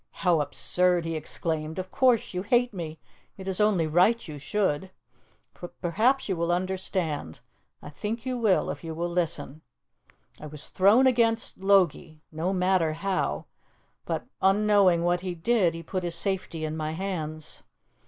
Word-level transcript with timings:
"How 0.25 0.41
absurd!" 0.41 1.05
he 1.05 1.13
exclaimed. 1.15 1.77
"Of 1.77 1.91
course 1.91 2.33
you 2.33 2.41
hate 2.41 2.73
me; 2.73 2.97
it 3.37 3.47
is 3.47 3.61
only 3.61 3.85
right 3.85 4.27
you 4.27 4.39
should. 4.39 4.89
But 5.61 5.79
perhaps 5.79 6.27
you 6.27 6.35
will 6.35 6.51
understand 6.51 7.39
I 7.83 7.91
think 7.91 8.25
you 8.25 8.35
will, 8.35 8.71
if 8.71 8.83
you 8.83 8.95
will 8.95 9.09
listen. 9.09 9.61
I 10.39 10.47
was 10.47 10.69
thrown 10.69 11.05
against 11.05 11.59
Logie 11.59 12.23
no 12.31 12.51
matter 12.51 12.93
how 12.93 13.45
but, 14.05 14.25
unknowing 14.41 15.03
what 15.03 15.21
he 15.21 15.35
did, 15.35 15.75
he 15.75 15.83
put 15.83 16.01
his 16.01 16.15
safety 16.15 16.65
in 16.65 16.75
my 16.75 16.93
hands. 16.93 17.61